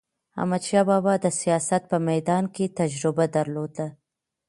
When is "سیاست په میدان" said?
1.41-2.43